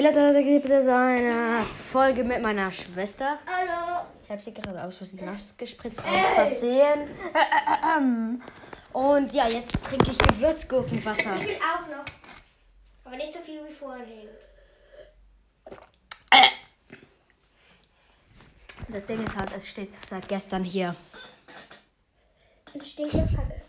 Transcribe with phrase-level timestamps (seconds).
[0.00, 1.62] Hey Leute, da gibt es eine
[1.92, 3.38] Folge mit meiner Schwester.
[3.46, 4.06] Hallo.
[4.24, 7.10] Ich habe sie gerade aus Versehen nass gespritzt, aus Versehen.
[8.94, 11.36] Und ja, jetzt trinke ich Gewürzgurkenwasser.
[11.36, 12.06] Ich will auch noch.
[13.04, 14.30] Aber nicht so viel wie vorhin.
[18.88, 20.96] Das Ding ist halt, es steht seit gestern hier.
[22.72, 23.62] Und stinkt nach Kacke.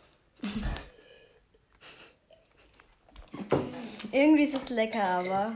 [4.13, 5.51] Irgendwie ist es lecker, aber.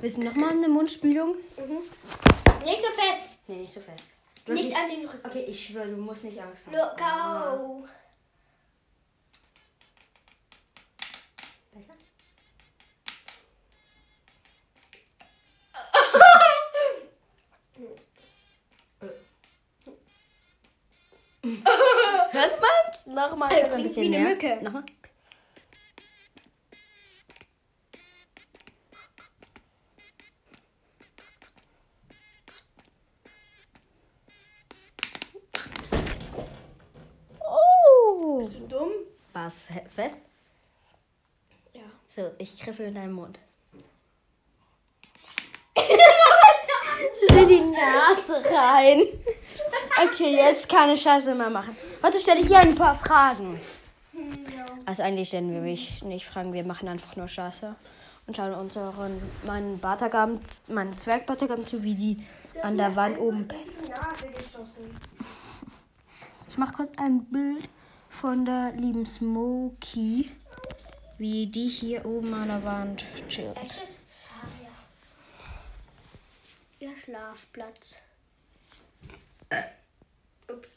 [0.00, 1.36] Willst du nochmal eine Mundspülung?
[2.64, 3.38] Nicht so fest.
[3.46, 4.04] Nee, nicht so fest.
[4.46, 5.26] Nicht an den Rücken.
[5.26, 6.74] Okay, ich schwöre, du musst nicht Angst haben.
[6.74, 7.88] Look out.
[22.30, 23.06] Hört man's?
[23.06, 24.34] Nochmal ein bisschen wie eine näher.
[24.34, 24.58] Mücke.
[24.62, 24.84] Nochmal.
[37.40, 38.38] Oh!
[38.38, 38.90] Bist du dumm?
[39.68, 40.18] He- Fest?
[41.72, 41.82] Ja.
[42.14, 43.38] So, ich griffe in deinen Mund.
[47.28, 49.02] Das in die Nase rein.
[50.04, 51.76] Okay, jetzt keine Scheiße mehr machen.
[52.02, 53.60] Heute stelle ich hier ein paar Fragen.
[54.84, 57.74] Also eigentlich stellen wir mich nicht Fragen, wir machen einfach nur Scheiße
[58.26, 62.26] und schauen unseren meinen Bartagaben, meinen Zwergbartagaben zu, wie die
[62.62, 63.46] an der Wand oben.
[63.48, 64.98] Geschossen.
[66.48, 67.68] Ich mache kurz ein Bild
[68.10, 70.30] von der lieben Smokey,
[71.18, 73.56] wie die hier oben an der Wand chillt.
[73.56, 74.46] Ah.
[76.80, 77.96] Ihr Schlafplatz.
[80.48, 80.68] Ups.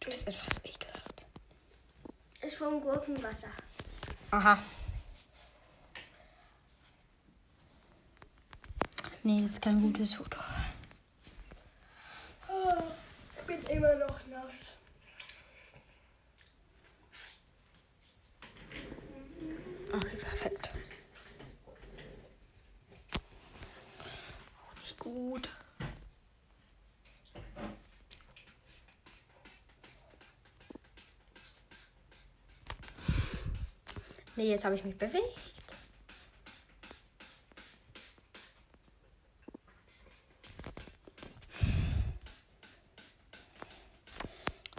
[0.00, 1.26] Du bist so ekelhaft.
[2.40, 3.48] Ist vom Gurkenwasser.
[4.30, 4.62] Aha.
[9.22, 10.38] Nee, das ist kein gutes Foto.
[13.36, 14.77] Ich bin immer noch nass.
[34.38, 35.36] Nee, jetzt habe ich mich bewegt.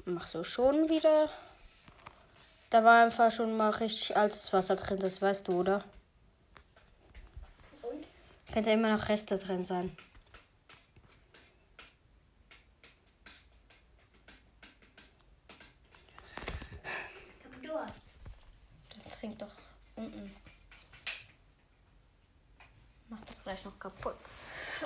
[0.05, 1.29] Mach so schon wieder.
[2.69, 5.83] Da war einfach schon mal richtig altes Wasser drin, das weißt du, oder?
[7.81, 8.07] Und?
[8.53, 9.97] Könnte immer noch Reste drin sein.
[19.19, 19.51] Trink doch
[19.95, 20.31] unten.
[23.09, 24.15] Mach doch gleich noch kaputt.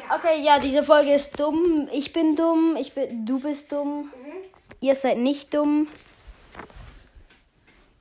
[0.09, 1.89] Okay, ja, diese Folge ist dumm.
[1.91, 2.77] Ich bin dumm.
[2.77, 4.11] Ich bin, du bist dumm.
[4.79, 5.87] Ihr seid nicht dumm.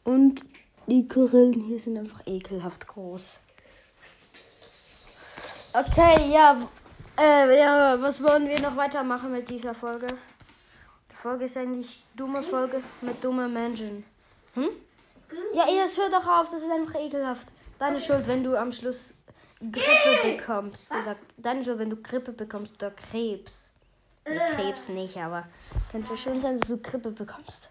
[0.04, 0.42] Und
[0.86, 3.38] die Korillen hier sind einfach ekelhaft groß.
[5.72, 6.56] Okay, ja.
[7.18, 10.06] Äh, ja, was wollen wir noch weitermachen mit dieser Folge?
[11.10, 14.04] Die Folge ist eigentlich dumme Folge mit dummen Menschen.
[14.54, 14.68] Hm?
[15.54, 17.48] Ja, das hört doch auf, das ist einfach ekelhaft.
[17.78, 19.14] Deine Schuld, wenn du am Schluss
[19.60, 20.92] Grippe bekommst.
[20.92, 23.70] Oder deine Schuld, wenn du Grippe bekommst oder Krebs.
[24.24, 25.44] Oder Krebs nicht, aber
[25.90, 27.68] könnte schön sein, dass du Grippe bekommst.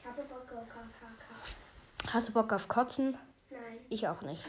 [0.00, 2.12] Ich habe Bock auf KKK.
[2.12, 3.16] Hast du Bock auf Kotzen?
[3.50, 3.60] Nein.
[3.88, 4.44] Ich auch nicht.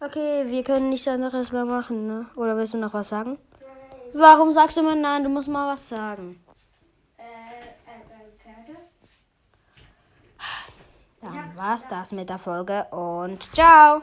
[0.00, 2.26] Okay, wir können nichts anderes mehr machen, ne?
[2.34, 3.38] Oder willst du noch was sagen?
[3.60, 4.10] Nein.
[4.14, 5.24] Warum sagst du mir nein?
[5.24, 6.42] Du musst mal was sagen.
[7.18, 8.78] Äh, äh, äh, Pferde?
[11.20, 14.00] Dann war's das mit der Folge und ciao!